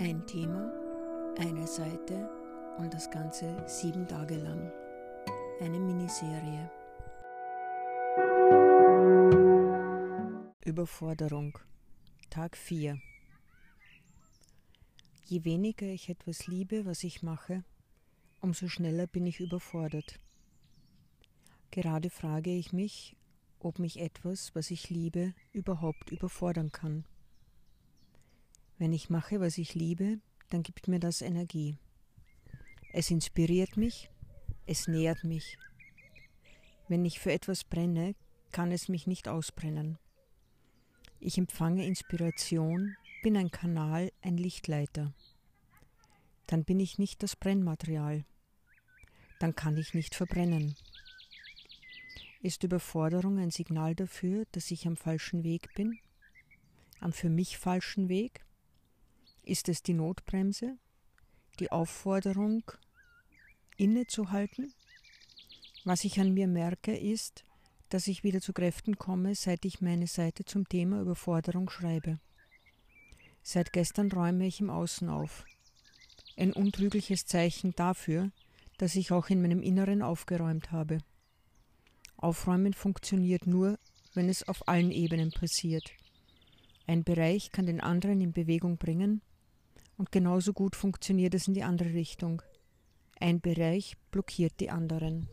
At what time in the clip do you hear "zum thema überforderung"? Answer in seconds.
70.44-71.70